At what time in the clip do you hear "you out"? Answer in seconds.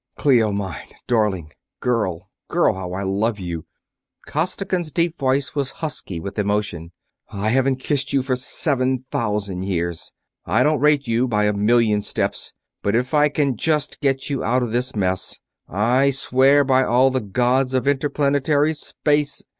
14.27-14.63